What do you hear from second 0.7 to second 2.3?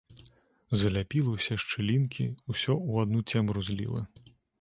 Заляпіла ўсе шчылінкі,